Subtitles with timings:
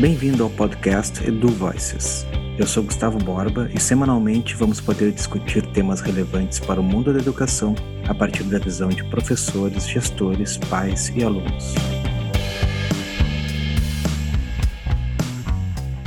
[0.00, 2.26] Bem-vindo ao podcast Edu Voices.
[2.58, 7.20] Eu sou Gustavo Borba e semanalmente vamos poder discutir temas relevantes para o mundo da
[7.20, 7.76] educação
[8.08, 11.74] a partir da visão de professores, gestores, pais e alunos.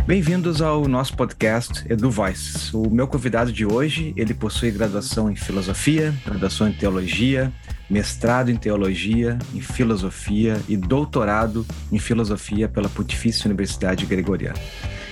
[0.08, 2.74] Bem-vindos ao nosso podcast Edu Voices.
[2.74, 7.52] O meu convidado de hoje, ele possui graduação em filosofia, graduação em teologia,
[7.90, 14.58] mestrado em teologia, em filosofia e doutorado em filosofia pela Pontifícia Universidade Gregoriana.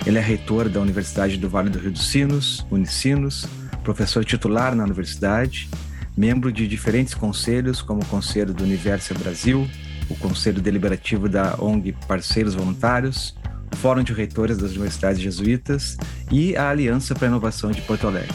[0.06, 3.46] Ele é reitor da Universidade do Vale do Rio dos Sinos, Unicinos,
[3.84, 5.68] professor titular na universidade,
[6.16, 9.68] membro de diferentes conselhos, como o Conselho do Universo Brasil,
[10.08, 13.34] o Conselho Deliberativo da ONG Parceiros Voluntários,
[13.76, 15.96] Fórum de Reitores das Universidades Jesuítas
[16.30, 18.34] e a Aliança para a Inovação de Porto Alegre.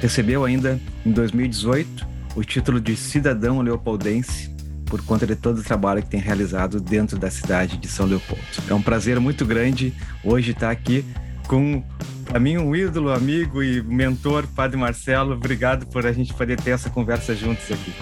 [0.00, 4.50] Recebeu ainda, em 2018, o título de cidadão leopoldense
[4.86, 8.42] por conta de todo o trabalho que tem realizado dentro da cidade de São Leopoldo.
[8.68, 9.94] É um prazer muito grande
[10.24, 11.04] hoje estar aqui
[11.46, 11.82] com,
[12.24, 15.34] para mim, um ídolo, amigo e mentor, Padre Marcelo.
[15.34, 17.92] Obrigado por a gente poder ter essa conversa juntos aqui.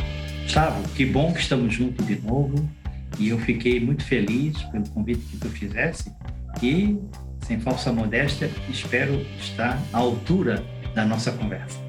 [0.45, 2.69] Gustavo, que bom que estamos juntos de novo
[3.19, 6.11] e eu fiquei muito feliz pelo convite que tu fizesse
[6.62, 6.98] e,
[7.46, 11.88] sem falsa modéstia, espero estar à altura da nossa conversa.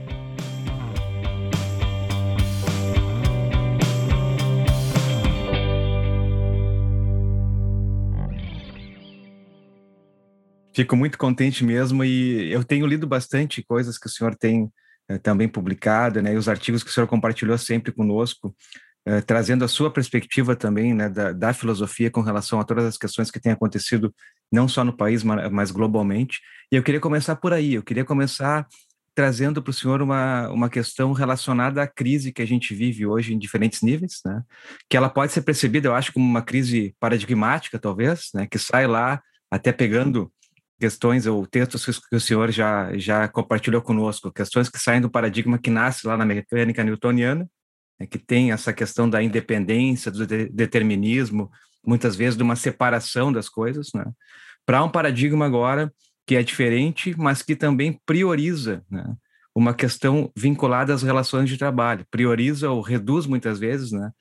[10.74, 14.72] Fico muito contente mesmo e eu tenho lido bastante coisas que o senhor tem
[15.10, 18.56] eh, também publicado, né, e os artigos que o senhor compartilhou sempre conosco,
[19.06, 22.98] eh, trazendo a sua perspectiva também né, da, da, filosofia com relação a todas as
[22.98, 24.14] questões que têm acontecido
[24.52, 26.40] não só no país, mas, globalmente.
[26.72, 28.68] E eu queria começar por aí, eu queria começar
[29.16, 33.34] trazendo para o senhor uma, uma questão relacionada à crise que a gente vive hoje
[33.34, 34.44] em diferentes níveis, né?
[34.90, 38.48] que ela pode ser percebida, eu acho, como uma crise paradigmática, talvez, né?
[38.48, 40.32] que sai lá até pegando
[40.80, 45.60] questões ou textos que o senhor já, já compartilhou conosco, questões que saem do paradigma
[45.60, 47.50] que nasce lá na mecânica newtoniana,
[48.00, 51.52] né, que tem essa questão da independência, do de determinismo,
[51.86, 54.06] muitas vezes de uma separação das coisas, né,
[54.70, 55.92] para um paradigma agora
[56.28, 59.16] que é diferente, mas que também prioriza né,
[59.56, 64.12] uma questão vinculada às relações de trabalho, prioriza ou reduz muitas vezes né,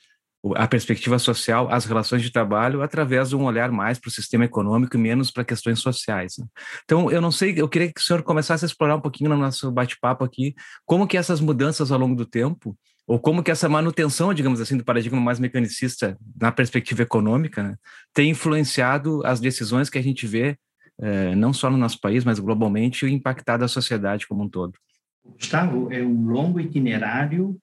[0.56, 4.46] a perspectiva social, as relações de trabalho, através de um olhar mais para o sistema
[4.46, 6.36] econômico e menos para questões sociais.
[6.38, 6.46] Né?
[6.82, 9.36] Então, eu não sei, eu queria que o senhor começasse a explorar um pouquinho no
[9.36, 10.54] nosso bate-papo aqui,
[10.86, 12.74] como que essas mudanças ao longo do tempo
[13.08, 17.76] ou como que essa manutenção, digamos assim, do paradigma mais mecanicista na perspectiva econômica né,
[18.12, 20.58] tem influenciado as decisões que a gente vê,
[21.00, 24.74] eh, não só no nosso país, mas globalmente, e impactado a sociedade como um todo.
[25.24, 27.58] Gustavo, é um longo itinerário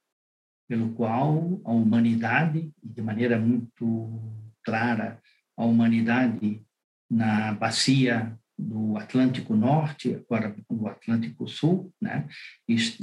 [0.68, 4.20] pelo qual a humanidade, de maneira muito
[4.64, 5.22] clara,
[5.56, 6.60] a humanidade
[7.08, 12.28] na bacia do Atlântico Norte, agora do Atlântico Sul, né,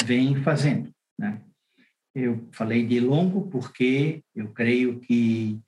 [0.05, 0.93] vem fazendo.
[1.17, 1.41] Né?
[2.15, 5.59] Eu falei de longo porque eu creio que,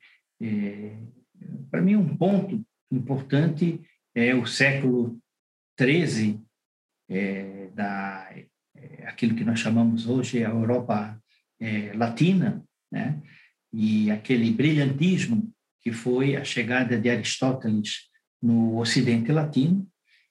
[0.41, 0.97] é,
[1.71, 3.81] para mim, um ponto importante
[4.13, 5.19] é o século
[5.79, 6.39] XIII,
[7.09, 8.29] é, da,
[8.75, 11.21] é, aquilo que nós chamamos hoje a Europa
[11.59, 13.21] é, latina, né?
[13.73, 15.51] e aquele brilhantismo
[15.81, 18.09] que foi a chegada de Aristóteles
[18.41, 19.87] no Ocidente Latino,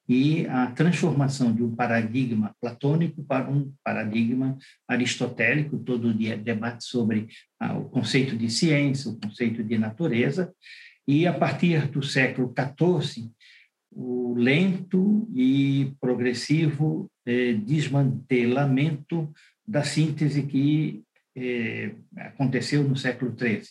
[0.09, 7.29] e a transformação de um paradigma platônico para um paradigma aristotélico, todo o debate sobre
[7.59, 10.53] ah, o conceito de ciência, o conceito de natureza,
[11.07, 13.31] e a partir do século XIV,
[13.91, 19.33] o lento e progressivo eh, desmantelamento
[19.67, 21.03] da síntese que
[21.37, 23.63] eh, aconteceu no século XIII.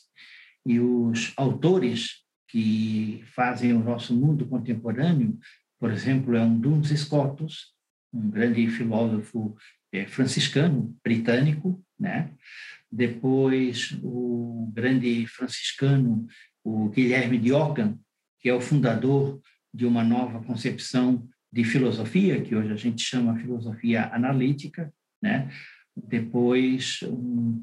[0.66, 5.38] E os autores que fazem o nosso mundo contemporâneo
[5.84, 7.74] por exemplo, é um Duns Scotus,
[8.14, 9.54] um grande filósofo
[9.92, 12.32] é, franciscano, britânico, né?
[12.90, 16.26] Depois, o grande franciscano,
[16.64, 18.00] o Guilherme de Ockham,
[18.40, 19.42] que é o fundador
[19.74, 24.90] de uma nova concepção de filosofia, que hoje a gente chama filosofia analítica,
[25.22, 25.52] né?
[25.94, 27.62] Depois, um,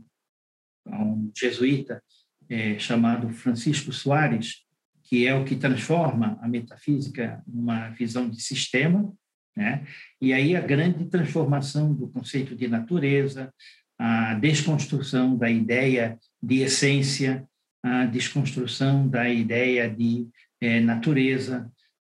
[0.86, 2.02] um jesuíta
[2.50, 4.66] é, chamado Francisco Soares,
[5.10, 9.12] que é o que transforma a metafísica numa visão de sistema,
[9.56, 9.84] né?
[10.20, 13.52] E aí a grande transformação do conceito de natureza,
[13.98, 17.44] a desconstrução da ideia de essência,
[17.82, 20.28] a desconstrução da ideia de
[20.60, 21.68] é, natureza,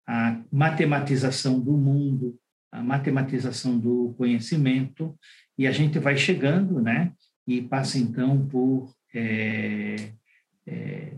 [0.09, 2.39] a matematização do mundo,
[2.73, 5.15] a matematização do conhecimento,
[5.59, 7.13] e a gente vai chegando, né?
[7.47, 10.13] E passa então por é,
[10.67, 11.13] é,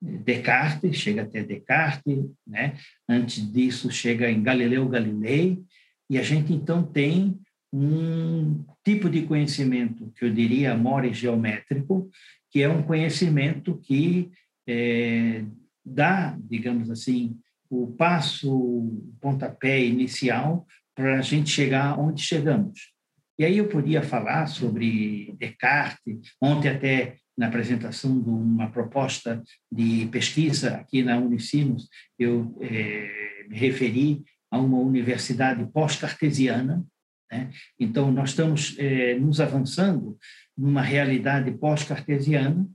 [0.00, 2.74] Descartes, chega até Descartes, né?
[3.08, 5.60] antes disso chega em Galileu Galilei,
[6.08, 7.38] e a gente então tem
[7.72, 12.10] um tipo de conhecimento que eu diria more geométrico,
[12.50, 14.30] que é um conhecimento que
[14.66, 15.44] é,
[15.84, 17.38] dá, digamos assim,
[17.68, 22.92] o passo, o pontapé inicial para a gente chegar onde chegamos.
[23.38, 29.42] E aí eu podia falar sobre Descartes, ontem até na apresentação de uma proposta
[29.72, 31.88] de pesquisa aqui na Unicinos,
[32.18, 36.84] eu é, me referi a uma universidade pós-cartesiana,
[37.32, 37.50] né?
[37.78, 40.18] Então, nós estamos é, nos avançando
[40.54, 42.68] numa realidade pós-cartesiana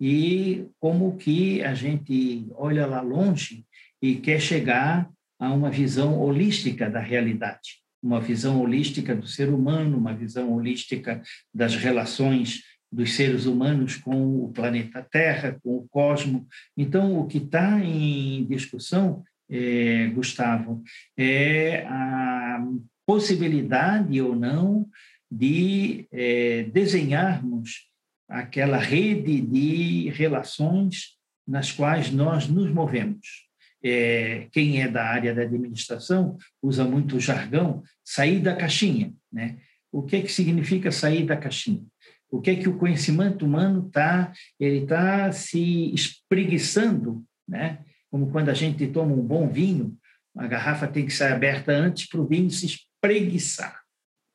[0.00, 3.64] e como que a gente olha lá longe
[4.02, 9.96] e quer chegar a uma visão holística da realidade, uma visão holística do ser humano,
[9.96, 11.22] uma visão holística
[11.54, 16.42] das relações dos seres humanos com o planeta Terra, com o cosmos.
[16.76, 20.82] Então, o que está em discussão, é, Gustavo,
[21.16, 22.64] é a
[23.06, 24.88] possibilidade ou não
[25.30, 27.88] de é, desenharmos
[28.28, 33.48] aquela rede de relações nas quais nós nos movemos.
[33.82, 39.14] É, quem é da área da administração usa muito o jargão sair da caixinha.
[39.32, 39.58] Né?
[39.90, 41.84] O que, é que significa sair da caixinha?
[42.30, 47.78] O que é que o conhecimento humano está ele tá se espreguiçando, né?
[48.10, 49.96] como quando a gente toma um bom vinho,
[50.36, 53.80] a garrafa tem que ser aberta antes para o vinho se espreguiçar.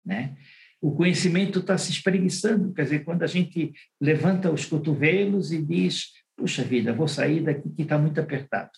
[0.05, 0.35] Né?
[0.81, 6.11] O conhecimento está se espreguiçando, quer dizer, quando a gente levanta os cotovelos e diz:
[6.35, 8.71] puxa vida, vou sair daqui que está muito apertado.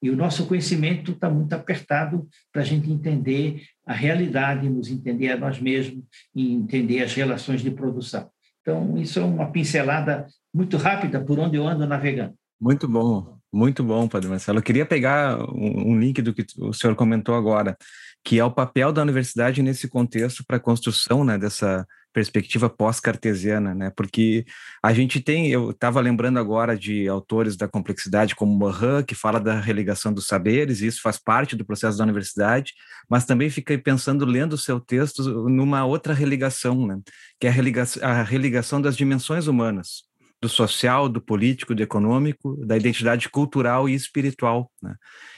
[0.00, 5.30] E o nosso conhecimento está muito apertado para a gente entender a realidade, nos entender
[5.30, 8.28] a nós mesmos e entender as relações de produção.
[8.62, 12.34] Então, isso é uma pincelada muito rápida por onde eu ando navegando.
[12.60, 14.58] Muito bom, muito bom, Padre Marcelo.
[14.58, 17.76] Eu queria pegar um, um link do que o senhor comentou agora
[18.24, 23.74] que é o papel da universidade nesse contexto para a construção né, dessa perspectiva pós-cartesiana,
[23.74, 23.90] né?
[23.96, 24.44] Porque
[24.82, 29.40] a gente tem, eu estava lembrando agora de autores da complexidade como Morin, que fala
[29.40, 32.72] da religação dos saberes, e isso faz parte do processo da universidade,
[33.08, 36.98] mas também fiquei pensando, lendo o seu texto, numa outra religação, né?
[37.40, 40.02] Que é a religação, a religação das dimensões humanas,
[40.42, 44.96] do social, do político, do econômico, da identidade cultural e espiritual, né?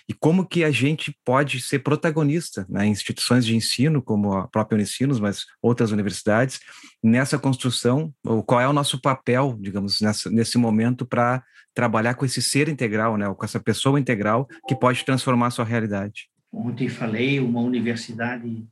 [0.09, 4.77] e como que a gente pode ser protagonista né, instituições de ensino, como a própria
[4.77, 6.59] Unicinos, mas outras universidades,
[7.03, 12.25] nessa construção, ou qual é o nosso papel, digamos, nessa, nesse momento para trabalhar com
[12.25, 16.31] esse ser integral, né, com essa pessoa integral que pode transformar a sua realidade.
[16.51, 18.65] Ontem falei uma universidade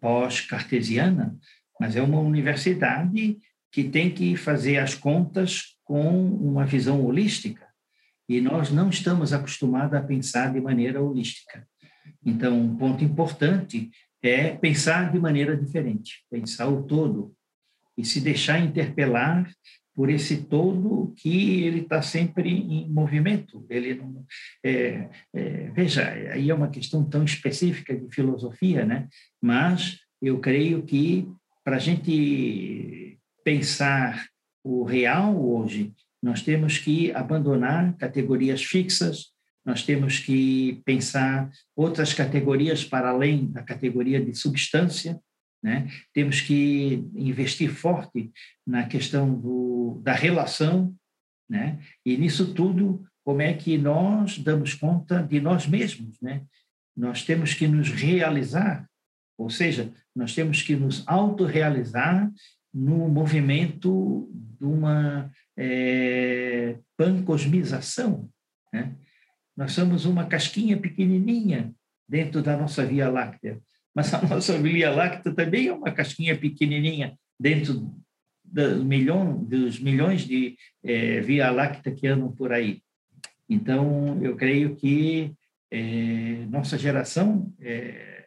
[0.00, 1.36] pós-cartesiana,
[1.78, 3.36] mas é uma universidade
[3.76, 7.66] que tem que fazer as contas com uma visão holística
[8.26, 11.68] e nós não estamos acostumados a pensar de maneira holística.
[12.24, 13.90] Então, um ponto importante
[14.22, 17.34] é pensar de maneira diferente, pensar o todo
[17.98, 19.46] e se deixar interpelar
[19.94, 23.66] por esse todo que ele está sempre em movimento.
[23.68, 24.24] Ele não,
[24.64, 29.06] é, é, veja, aí é uma questão tão específica de filosofia, né?
[29.38, 31.28] Mas eu creio que
[31.62, 33.05] para a gente
[33.46, 34.26] pensar
[34.64, 39.26] o real hoje nós temos que abandonar categorias fixas,
[39.64, 45.20] nós temos que pensar outras categorias para além da categoria de substância,
[45.62, 45.86] né?
[46.12, 48.32] temos que investir forte
[48.66, 50.92] na questão do, da relação,
[51.48, 51.78] né?
[52.04, 56.20] e nisso tudo, como é que nós damos conta de nós mesmos?
[56.20, 56.42] Né?
[56.96, 58.88] Nós temos que nos realizar,
[59.38, 62.28] ou seja, nós temos que nos autorrealizar
[62.72, 68.28] no movimento de uma é, pancosmização.
[68.72, 68.94] Né?
[69.56, 71.72] Nós somos uma casquinha pequenininha
[72.08, 73.60] dentro da nossa Via Láctea,
[73.94, 77.94] mas a nossa Via Láctea também é uma casquinha pequenininha dentro
[78.44, 82.80] do milhão, dos milhões de é, Via Láctea que andam por aí.
[83.48, 85.32] Então, eu creio que
[85.70, 88.24] é, nossa geração, é,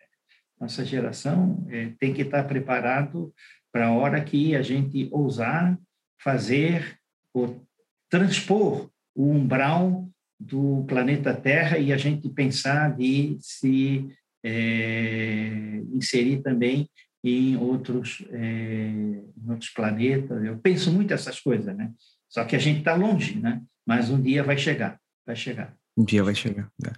[0.59, 3.33] nossa geração é, tem que estar preparado
[3.71, 5.77] para a hora que a gente ousar
[6.21, 6.97] fazer
[7.33, 7.65] ou
[8.09, 10.09] transpor o umbral
[10.39, 14.07] do planeta Terra e a gente pensar de se
[14.43, 16.89] é, inserir também
[17.23, 20.43] em outros, é, em outros planetas.
[20.43, 21.91] Eu penso muito essas coisas, né?
[22.29, 23.61] Só que a gente está longe, né?
[23.85, 25.75] Mas um dia vai chegar, vai chegar.
[25.97, 26.69] Um dia vai chegar.
[26.81, 26.93] Né?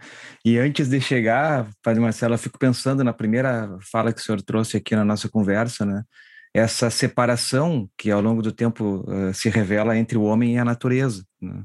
[0.46, 4.42] E antes de chegar, Padre Marcelo, eu fico pensando na primeira fala que o senhor
[4.44, 6.04] trouxe aqui na nossa conversa, né?
[6.54, 10.66] Essa separação que ao longo do tempo uh, se revela entre o homem e a
[10.66, 11.26] natureza.
[11.42, 11.64] Né?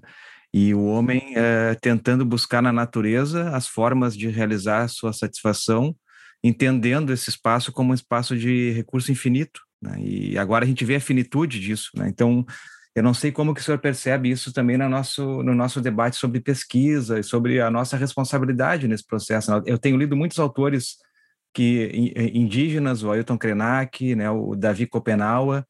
[0.55, 5.95] E o homem é, tentando buscar na natureza as formas de realizar sua satisfação,
[6.43, 9.61] entendendo esse espaço como um espaço de recurso infinito.
[9.83, 10.01] Né?
[10.01, 11.91] E agora a gente vê a finitude disso.
[11.95, 12.09] Né?
[12.09, 12.47] Então,
[12.95, 16.17] eu não sei como que o senhor percebe isso também no nosso, no nosso debate
[16.17, 19.51] sobre pesquisa e sobre a nossa responsabilidade nesse processo.
[19.67, 20.97] Eu tenho lido muitos autores
[21.57, 25.67] que indígenas, o Ailton Krenak, né, o Davi Kopenawa,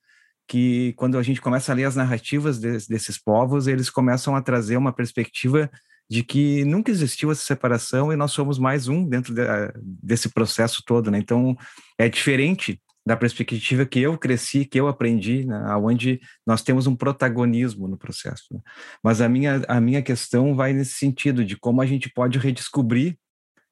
[0.48, 4.42] que quando a gente começa a ler as narrativas de, desses povos, eles começam a
[4.42, 5.70] trazer uma perspectiva
[6.10, 9.42] de que nunca existiu essa separação e nós somos mais um dentro de,
[9.80, 11.18] desse processo todo, né?
[11.18, 11.56] Então
[11.96, 15.72] é diferente da perspectiva que eu cresci, que eu aprendi, né?
[15.76, 18.46] onde nós temos um protagonismo no processo.
[18.50, 18.58] Né?
[19.04, 23.16] Mas a minha a minha questão vai nesse sentido de como a gente pode redescobrir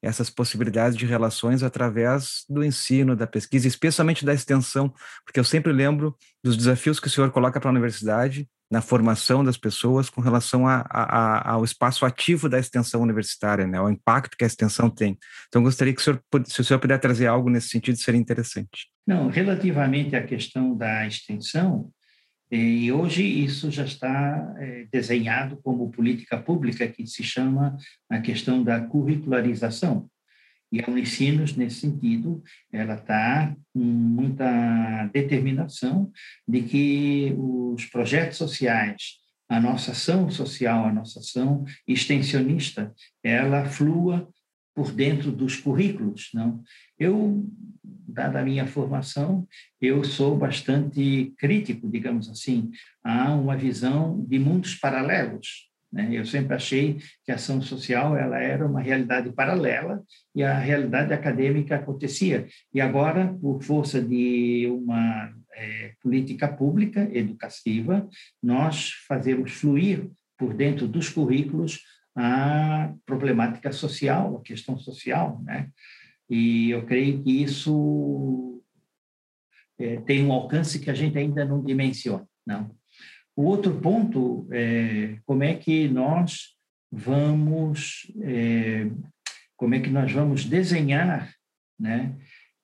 [0.05, 4.93] essas possibilidades de relações através do ensino, da pesquisa, especialmente da extensão,
[5.25, 9.45] porque eu sempre lembro dos desafios que o senhor coloca para a universidade na formação
[9.45, 14.37] das pessoas com relação a, a, ao espaço ativo da extensão universitária, né, o impacto
[14.37, 15.17] que a extensão tem.
[15.49, 18.89] Então, gostaria que o senhor, se o senhor puder trazer algo nesse sentido, seria interessante.
[19.07, 21.91] Não, relativamente à questão da extensão,
[22.51, 27.77] e hoje isso já está é, desenhado como política pública, que se chama
[28.09, 30.09] a questão da curricularização.
[30.71, 36.11] E a Unicinos, nesse sentido, ela está com muita determinação
[36.47, 44.29] de que os projetos sociais, a nossa ação social, a nossa ação extensionista, ela flua
[44.75, 46.31] por dentro dos currículos.
[46.35, 46.63] Não?
[46.99, 47.47] Eu,
[47.83, 49.47] dada a minha formação,
[49.81, 52.71] eu sou bastante crítico, digamos assim,
[53.03, 55.71] a uma visão de mundos paralelos.
[55.95, 56.09] Né?
[56.11, 60.03] Eu sempre achei que a ação social ela era uma realidade paralela
[60.35, 62.49] e a realidade acadêmica acontecia.
[62.75, 68.09] E agora, por força de uma é, política pública educativa,
[68.43, 71.81] nós fazemos fluir por dentro dos currículos
[72.17, 75.71] a problemática social, a questão social, né?
[76.31, 78.63] E eu creio que isso
[79.79, 82.75] é, tem um alcance que a gente ainda não dimensiona, não.
[83.37, 86.57] O outro ponto é como é que nós
[86.91, 88.89] vamos, é,
[89.57, 91.35] como é que nós vamos desenhar,
[91.79, 92.17] né?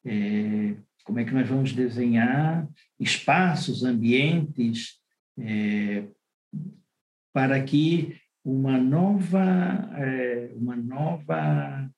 [0.05, 2.69] É, como é que nós vamos desenhar
[3.01, 5.01] espaços, ambientes
[7.33, 11.91] para que uma nova, é, uma nova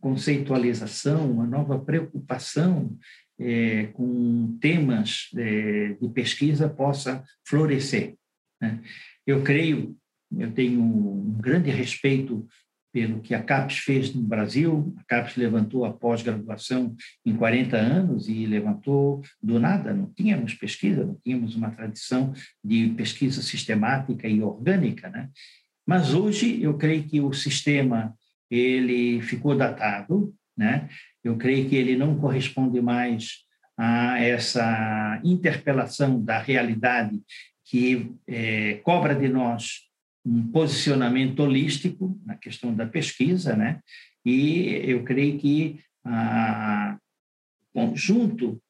[0.00, 2.96] conceitualização, uma nova preocupação
[3.38, 8.14] é, com temas é, de pesquisa possa florescer.
[8.60, 8.82] Né?
[9.26, 9.96] Eu creio,
[10.36, 12.46] eu tenho um grande respeito
[12.92, 14.94] pelo que a CAPES fez no Brasil.
[14.98, 16.94] A CAPES levantou a pós-graduação
[17.24, 22.32] em 40 anos e levantou do nada, não tínhamos pesquisa, não tínhamos uma tradição
[22.62, 25.30] de pesquisa sistemática e orgânica, né?
[25.86, 28.14] Mas hoje eu creio que o sistema
[28.50, 30.88] ele ficou datado, né?
[31.24, 33.38] Eu creio que ele não corresponde mais
[33.76, 37.18] a essa interpelação da realidade
[37.64, 39.90] que é, cobra de nós
[40.24, 43.80] um posicionamento holístico na questão da pesquisa, né?
[44.24, 48.60] E eu creio que o conjunto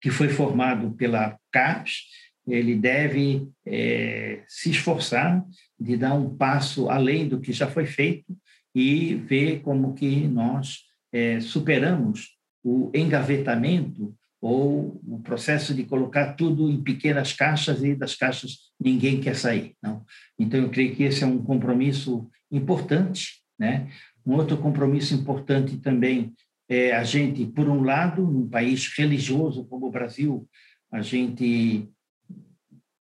[0.00, 2.04] que foi formado pela CAPES,
[2.46, 5.44] ele deve é, se esforçar
[5.78, 8.36] de dar um passo além do que já foi feito
[8.74, 16.70] e ver como que nós é, superamos o engavetamento ou o processo de colocar tudo
[16.70, 19.74] em pequenas caixas e das caixas ninguém quer sair.
[19.82, 20.04] Não.
[20.38, 23.42] Então, eu creio que esse é um compromisso importante.
[23.58, 23.90] Né?
[24.24, 26.34] Um outro compromisso importante também
[26.68, 30.48] é a gente, por um lado, num país religioso como o Brasil,
[30.92, 31.88] a gente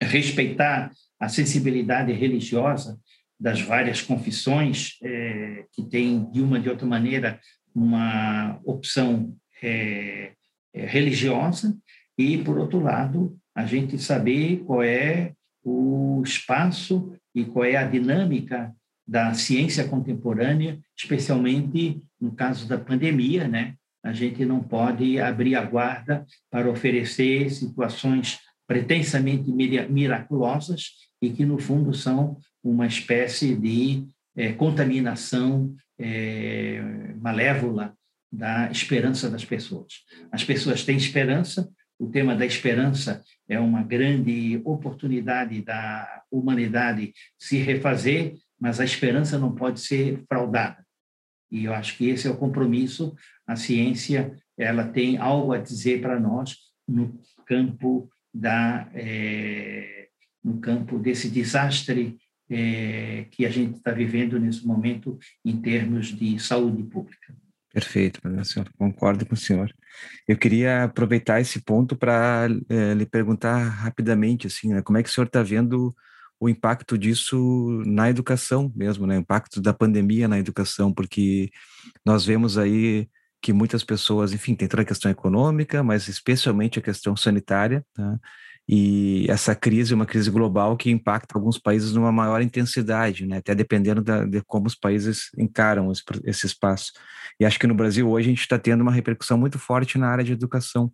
[0.01, 2.99] respeitar a sensibilidade religiosa
[3.39, 7.39] das várias confissões é, que tem, de uma de outra maneira,
[7.73, 10.33] uma opção é,
[10.73, 11.75] religiosa,
[12.17, 17.87] e, por outro lado, a gente saber qual é o espaço e qual é a
[17.87, 18.73] dinâmica
[19.07, 23.75] da ciência contemporânea, especialmente no caso da pandemia, né?
[24.03, 31.57] A gente não pode abrir a guarda para oferecer situações pretensamente miraculosas e que, no
[31.57, 36.81] fundo, são uma espécie de é, contaminação é,
[37.21, 37.93] malévola
[38.33, 40.01] da esperança das pessoas.
[40.31, 47.57] As pessoas têm esperança, o tema da esperança é uma grande oportunidade da humanidade se
[47.57, 50.83] refazer, mas a esperança não pode ser fraudada.
[51.51, 53.15] E eu acho que esse é o compromisso.
[53.45, 60.07] A ciência ela tem algo a dizer para nós no campo da é,
[60.43, 62.17] no campo desse desastre
[62.49, 67.42] é, que a gente está vivendo nesse momento em termos de saúde pública.
[67.73, 68.69] Perfeito, senhor.
[68.77, 69.73] Concordo com o senhor.
[70.27, 75.09] Eu queria aproveitar esse ponto para é, lhe perguntar rapidamente, assim, né, como é que
[75.09, 75.93] o senhor está vendo
[76.39, 79.17] o impacto disso na educação mesmo, né?
[79.17, 81.49] O impacto da pandemia na educação, porque
[82.05, 83.07] nós vemos aí
[83.41, 88.19] que muitas pessoas, enfim, tem toda a questão econômica, mas especialmente a questão sanitária, tá?
[88.67, 93.37] E essa crise é uma crise global que impacta alguns países numa maior intensidade, né?
[93.37, 96.93] até dependendo da, de como os países encaram esse, esse espaço.
[97.39, 100.07] E acho que no Brasil hoje a gente está tendo uma repercussão muito forte na
[100.07, 100.91] área de educação.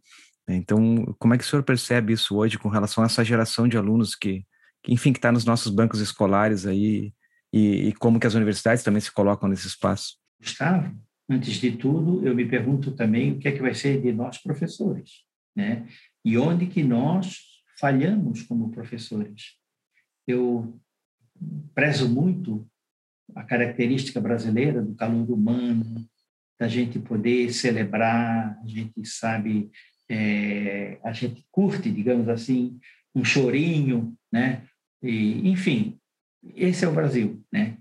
[0.48, 0.56] Né?
[0.56, 3.78] Então, como é que o senhor percebe isso hoje com relação a essa geração de
[3.78, 4.44] alunos que,
[4.84, 7.14] que enfim, que está nos nossos bancos escolares aí
[7.54, 10.18] e, e como que as universidades também se colocam nesse espaço?
[10.42, 10.92] Gustavo,
[11.30, 14.40] antes de tudo, eu me pergunto também o que é que vai ser de nós
[14.40, 15.24] professores,
[15.56, 15.86] né?
[16.24, 17.49] E onde que nós
[17.80, 19.56] falhamos como professores.
[20.28, 20.80] Eu
[21.74, 22.68] prezo muito
[23.36, 26.06] a característica brasileira do calor humano,
[26.60, 29.72] da gente poder celebrar, a gente sabe,
[30.10, 32.78] é, a gente curte, digamos assim,
[33.16, 34.68] um chorinho, né?
[35.02, 35.98] E, enfim,
[36.56, 37.78] esse é o Brasil, né?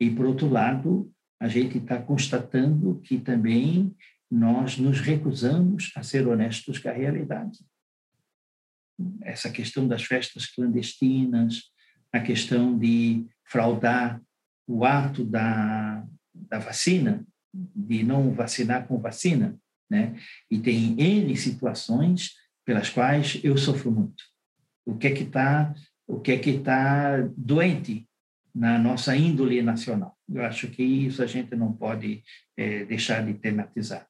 [0.00, 3.94] E por outro lado, a gente está constatando que também
[4.30, 7.58] nós nos recusamos a ser honestos com a realidade.
[9.22, 11.62] Essa questão das festas clandestinas,
[12.12, 14.20] a questão de fraudar
[14.66, 16.04] o ato da,
[16.34, 19.56] da vacina, de não vacinar com vacina,
[19.90, 20.16] né?
[20.50, 22.32] E tem N situações
[22.64, 24.24] pelas quais eu sofro muito.
[24.86, 25.74] O que é que está
[26.06, 28.06] o que é que está doente
[28.54, 30.16] na nossa índole nacional.
[30.28, 32.22] Eu acho que isso a gente não pode
[32.56, 34.06] é, deixar de tematizar.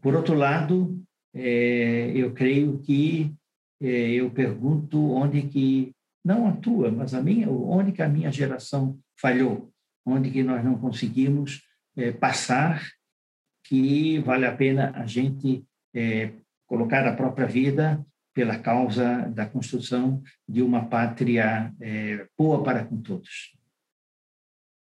[0.00, 1.02] Por outro lado,
[1.34, 3.34] é, eu creio que
[3.80, 5.92] eu pergunto onde que
[6.24, 9.70] não a tua, mas a minha, onde que a minha geração falhou,
[10.06, 11.62] onde que nós não conseguimos
[11.96, 12.82] é, passar
[13.64, 16.32] que vale a pena a gente é,
[16.66, 23.00] colocar a própria vida pela causa da construção de uma pátria é, boa para com
[23.00, 23.56] todos.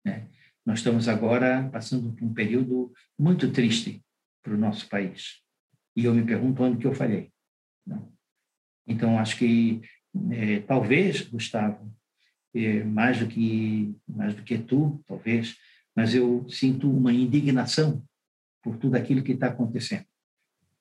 [0.05, 0.29] Né?
[0.65, 4.03] Nós estamos agora passando por um período muito triste
[4.43, 5.43] para o nosso país.
[5.95, 7.31] E eu me pergunto onde que eu falhei.
[7.87, 8.11] Não.
[8.87, 9.81] Então, acho que
[10.31, 11.93] é, talvez, Gustavo,
[12.55, 15.57] é, mais, do que, mais do que tu, talvez,
[15.97, 18.03] mas eu sinto uma indignação
[18.63, 20.05] por tudo aquilo que está acontecendo.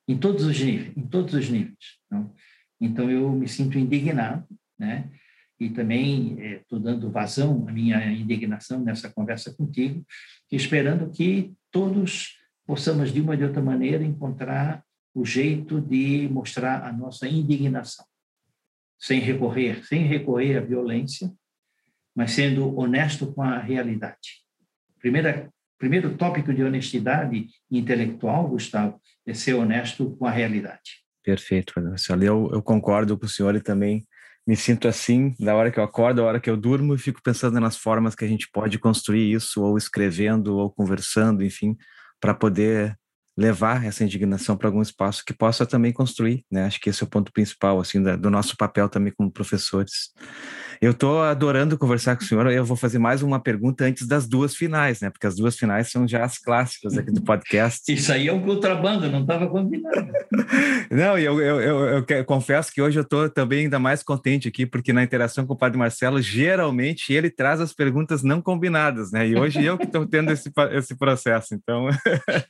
[0.07, 1.99] Em todos os níveis, em todos os níveis.
[2.09, 2.33] Não?
[2.79, 4.45] Então, eu me sinto indignado,
[4.77, 5.09] né?
[5.59, 10.03] e também estou é, dando vazão à minha indignação nessa conversa contigo,
[10.51, 16.83] esperando que todos possamos, de uma ou de outra maneira, encontrar o jeito de mostrar
[16.85, 18.05] a nossa indignação,
[18.99, 21.31] sem recorrer, sem recorrer à violência,
[22.15, 24.41] mas sendo honesto com a realidade.
[24.99, 31.01] Primeira, primeiro tópico de honestidade intelectual, Gustavo, é ser honesto com a realidade.
[31.23, 32.23] Perfeito, Marcelo.
[32.23, 34.05] Eu, eu concordo com o senhor e também
[34.45, 37.21] me sinto assim da hora que eu acordo, da hora que eu durmo, e fico
[37.23, 41.77] pensando nas formas que a gente pode construir isso, ou escrevendo, ou conversando, enfim,
[42.19, 42.97] para poder
[43.41, 46.65] levar essa indignação para algum espaço que possa também construir, né?
[46.65, 50.13] Acho que esse é o ponto principal, assim, da, do nosso papel também como professores.
[50.79, 52.51] Eu estou adorando conversar com o senhor.
[52.51, 55.11] Eu vou fazer mais uma pergunta antes das duas finais, né?
[55.11, 57.91] Porque as duas finais são já as clássicas aqui do podcast.
[57.91, 60.07] Isso aí é um contrabando, não estava combinado.
[60.89, 64.47] não, e eu, eu, eu, eu, confesso que hoje eu estou também ainda mais contente
[64.47, 69.11] aqui, porque na interação com o Padre Marcelo, geralmente ele traz as perguntas não combinadas,
[69.11, 69.27] né?
[69.27, 71.89] E hoje eu que estou tendo esse, esse processo, então...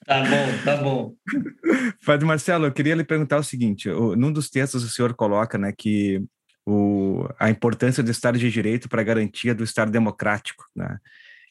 [0.05, 1.15] tá bom, tá bom.
[2.05, 5.71] Padre Marcelo, eu queria lhe perguntar o seguinte, num dos textos o senhor coloca, né,
[5.71, 6.23] que
[6.65, 10.65] o, a importância do Estado de Direito para a garantia do Estado democrático.
[10.75, 10.97] Né?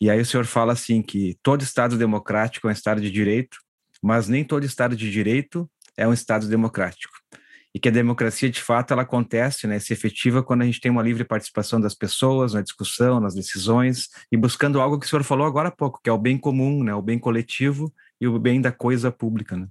[0.01, 3.59] E aí o senhor fala assim que todo Estado democrático é um Estado de Direito,
[4.03, 7.15] mas nem todo Estado de Direito é um Estado democrático.
[7.73, 10.91] E que a democracia, de fato, ela acontece, né, se efetiva quando a gente tem
[10.91, 15.23] uma livre participação das pessoas na discussão, nas decisões, e buscando algo que o senhor
[15.23, 18.39] falou agora há pouco, que é o bem comum, né, o bem coletivo e o
[18.39, 19.57] bem da coisa pública.
[19.57, 19.67] Né?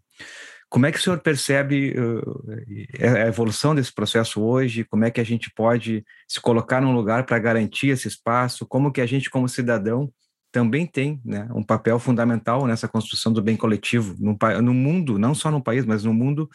[0.70, 4.84] Como é que o senhor percebe uh, a evolução desse processo hoje?
[4.84, 8.68] Como é que a gente pode se colocar num lugar para garantir esse espaço?
[8.68, 10.12] Como que a gente, como cidadão,
[10.52, 15.36] também tem né, um papel fundamental nessa construção do bem coletivo no, no mundo, não
[15.36, 16.50] só no país, mas no mundo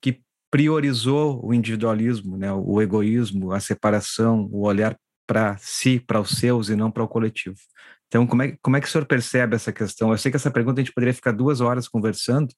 [0.00, 6.30] que priorizou o individualismo, né, o egoísmo, a separação, o olhar para si, para os
[6.30, 7.56] seus e não para o coletivo.
[8.08, 10.10] Então, como é, como é que o senhor percebe essa questão?
[10.10, 12.52] Eu sei que essa pergunta a gente poderia ficar duas horas conversando,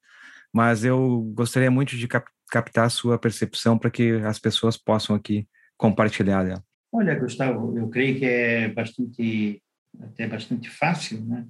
[0.53, 5.15] mas eu gostaria muito de cap captar a sua percepção para que as pessoas possam
[5.15, 6.65] aqui compartilhar dela.
[6.93, 9.63] Olha, Gustavo, eu creio que é bastante,
[10.01, 11.47] até bastante fácil, né?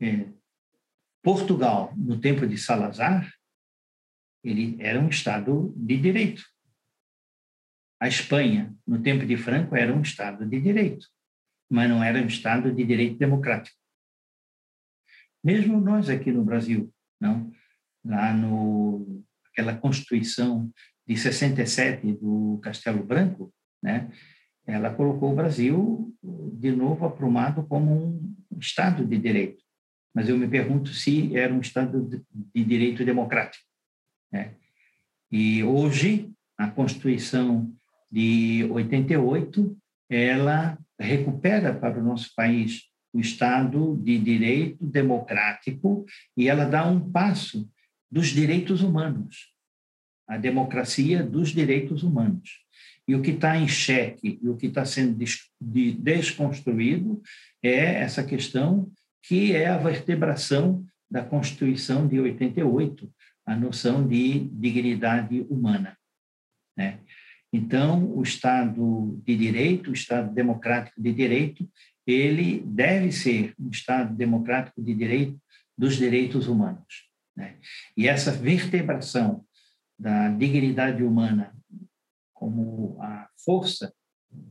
[0.00, 0.26] É,
[1.22, 3.30] Portugal, no tempo de Salazar,
[4.42, 6.42] ele era um Estado de direito.
[8.00, 11.06] A Espanha, no tempo de Franco, era um Estado de direito,
[11.70, 13.76] mas não era um Estado de direito democrático.
[15.42, 17.52] Mesmo nós aqui no Brasil, não?
[18.04, 20.70] lá no aquela Constituição
[21.06, 24.10] de 67 do Castelo Branco, né?
[24.66, 26.12] ela colocou o Brasil
[26.54, 27.92] de novo aprumado como
[28.50, 29.62] um Estado de direito.
[30.14, 32.24] Mas eu me pergunto se era um Estado
[32.54, 33.64] de direito democrático.
[34.32, 34.54] Né?
[35.30, 37.72] E hoje, a Constituição
[38.10, 39.76] de 88,
[40.10, 46.04] ela recupera para o nosso país o Estado de direito democrático
[46.36, 47.68] e ela dá um passo
[48.10, 49.52] dos direitos humanos,
[50.28, 52.64] a democracia dos direitos humanos.
[53.06, 55.16] E o que está em xeque e o que está sendo
[55.60, 57.22] desconstruído
[57.62, 58.90] é essa questão
[59.22, 63.10] que é a vertebração da Constituição de 88,
[63.46, 65.96] a noção de dignidade humana.
[66.76, 66.98] Né?
[67.54, 71.70] Então, o Estado de Direito, o Estado democrático de direito,
[72.04, 75.40] ele deve ser um Estado democrático de direito
[75.78, 77.08] dos direitos humanos.
[77.36, 77.54] Né?
[77.96, 79.44] E essa vertebração
[79.96, 81.54] da dignidade humana
[82.32, 83.94] como a força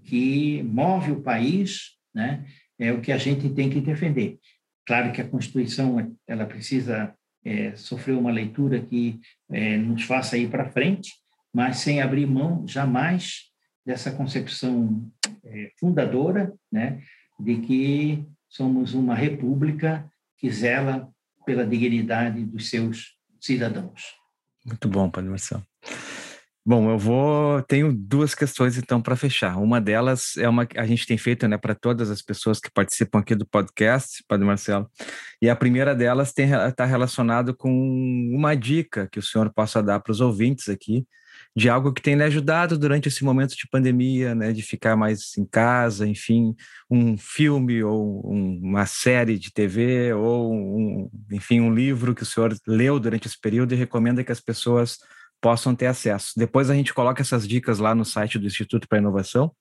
[0.06, 2.46] que move o país, né,
[2.80, 4.40] é o que a gente tem que defender.
[4.86, 7.14] Claro que a Constituição ela precisa
[7.44, 9.20] é, sofrer uma leitura que
[9.52, 11.12] é, nos faça ir para frente,
[11.54, 13.52] mas sem abrir mão jamais
[13.86, 15.10] dessa concepção
[15.46, 17.02] é, fundadora, né,
[17.40, 21.10] de que somos uma república que zela
[21.46, 24.02] pela dignidade dos seus cidadãos.
[24.66, 25.64] Muito bom, Padre Marcelo.
[26.66, 27.62] Bom, eu vou.
[27.64, 29.58] Tenho duas questões então para fechar.
[29.58, 32.72] Uma delas é uma que a gente tem feito, né, para todas as pessoas que
[32.72, 34.90] participam aqui do podcast, Padre Marcelo.
[35.42, 37.70] E a primeira delas está relacionado com
[38.34, 41.06] uma dica que o senhor possa dar para os ouvintes aqui
[41.56, 45.38] de algo que tem lhe ajudado durante esse momento de pandemia, né, de ficar mais
[45.38, 46.56] em casa, enfim,
[46.90, 52.26] um filme ou um, uma série de TV ou um, enfim, um livro que o
[52.26, 54.98] senhor leu durante esse período e recomenda que as pessoas
[55.40, 56.32] possam ter acesso.
[56.38, 59.52] Depois a gente coloca essas dicas lá no site do Instituto para Inovação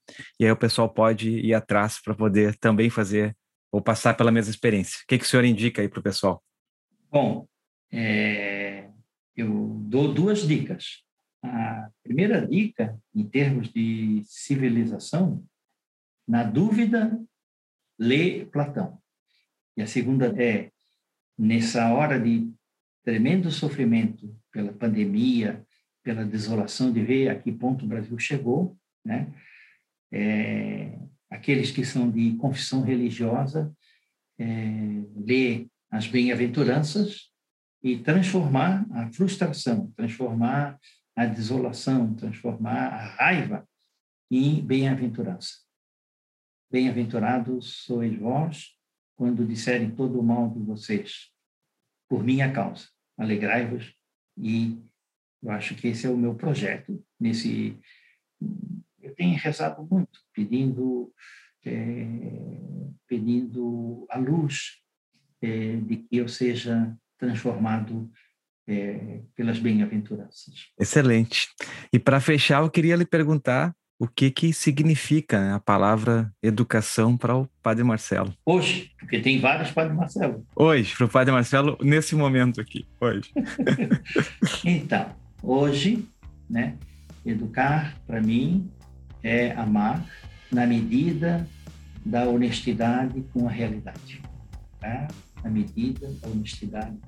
[0.41, 3.37] e aí o pessoal pode ir atrás para poder também fazer
[3.71, 5.01] ou passar pela mesma experiência.
[5.03, 6.43] O que, que o senhor indica aí para o pessoal?
[7.11, 7.47] Bom,
[7.91, 8.89] é,
[9.37, 11.03] eu dou duas dicas.
[11.43, 15.45] A primeira dica, em termos de civilização,
[16.27, 17.21] na dúvida,
[17.99, 18.99] lê Platão.
[19.77, 20.71] E a segunda é,
[21.37, 22.53] nessa hora de
[23.05, 25.65] tremendo sofrimento pela pandemia,
[26.03, 29.33] pela desolação de ver a que ponto o Brasil chegou, né?
[30.13, 30.99] É,
[31.31, 33.75] aqueles que são de confissão religiosa,
[34.39, 34.47] é,
[35.17, 37.31] ler as bem-aventuranças
[37.83, 40.79] e transformar a frustração, transformar
[41.17, 43.69] a desolação, transformar a raiva
[44.31, 45.59] em bem-aventurança.
[46.71, 48.79] Bem-aventurados sois vós
[49.15, 51.31] quando disserem todo o mal de vocês,
[52.09, 52.89] por minha causa.
[53.19, 53.95] Alegrai-vos
[54.39, 54.83] e
[55.43, 57.05] eu acho que esse é o meu projeto.
[57.21, 57.79] Nesse,
[59.01, 61.13] eu tenho rezado muito, pedindo,
[61.65, 64.83] é, pedindo a luz
[65.43, 68.11] é, de que eu seja transformado
[68.67, 70.69] é, pelas bem-aventuranças.
[70.79, 71.49] Excelente.
[71.93, 77.37] E para fechar, eu queria lhe perguntar o que que significa a palavra educação para
[77.37, 78.35] o Padre Marcelo.
[78.45, 80.45] Hoje, porque tem vários Padre Marcelo.
[80.57, 83.33] Hoje, para o Padre Marcelo, nesse momento aqui, hoje.
[84.65, 86.09] então, hoje,
[86.51, 86.77] né,
[87.25, 88.69] educar para mim
[89.23, 90.05] é amar
[90.51, 91.49] na medida
[92.05, 94.21] da honestidade com a realidade.
[94.81, 95.07] Tá?
[95.45, 96.99] Na medida da honestidade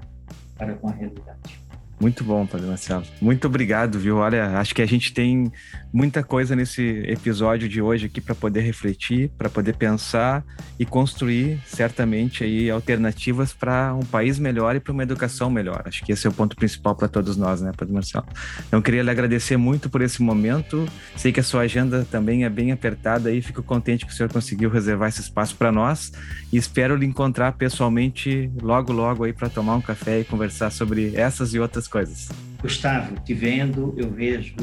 [0.57, 1.64] para com a realidade.
[2.01, 3.05] Muito bom, Padre Marcelo.
[3.21, 4.17] Muito obrigado, viu?
[4.17, 5.51] Olha, acho que a gente tem
[5.93, 10.45] muita coisa nesse episódio de hoje aqui para poder refletir, para poder pensar
[10.79, 15.83] e construir certamente aí alternativas para um país melhor e para uma educação melhor.
[15.85, 18.27] Acho que esse é o ponto principal para todos nós, né, Padre Marcelo?
[18.67, 20.87] Então, queria lhe agradecer muito por esse momento.
[21.17, 24.33] Sei que a sua agenda também é bem apertada aí, fico contente que o senhor
[24.33, 26.13] conseguiu reservar esse espaço para nós
[26.53, 31.15] e espero lhe encontrar pessoalmente logo, logo aí para tomar um café e conversar sobre
[31.15, 32.29] essas e outras coisas.
[32.61, 34.57] Gustavo, te vendo, eu vejo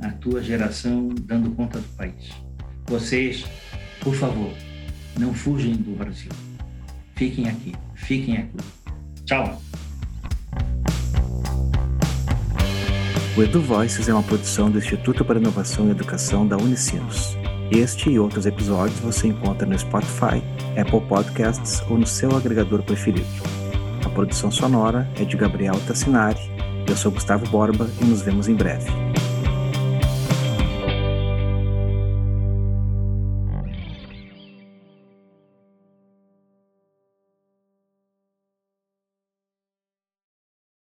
[0.00, 2.30] a tua geração dando conta do país.
[2.86, 3.44] Vocês,
[4.00, 4.52] por favor,
[5.18, 6.30] não fujam do Brasil.
[7.14, 8.56] Fiquem aqui, fiquem aqui.
[9.24, 9.60] Tchau.
[13.36, 17.36] O Edu Voices é uma produção do Instituto para Inovação e Educação da Unicinos.
[17.70, 20.42] Este e outros episódios você encontra no Spotify,
[20.76, 23.24] Apple Podcasts ou no seu agregador preferido.
[24.04, 26.59] A produção sonora é de Gabriel Tassinari.
[26.90, 28.90] Eu sou Gustavo Borba e nos vemos em breve.